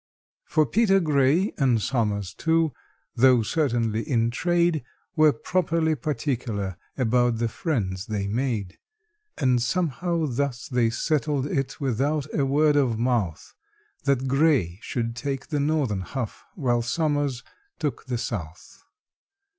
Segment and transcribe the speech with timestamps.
[0.45, 2.71] For PETER GRAY, and SOMERS too,
[3.15, 4.83] though certainly in trade,
[5.15, 8.79] Were properly particular about the friends they made;
[9.37, 13.53] And somehow thus they settled it without a word of mouth—
[14.05, 17.43] That GRAY should take the northern half, while SOMERS
[17.77, 18.83] took the south.